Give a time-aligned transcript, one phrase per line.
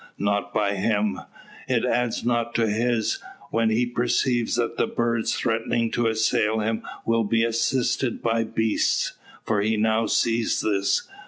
[0.17, 1.21] Not by him.
[1.67, 3.19] It adds not to his,
[3.51, 9.13] when he perceives that the birds threatening to assail him will be assisted by beasts.
[9.45, 11.07] For he now sees this.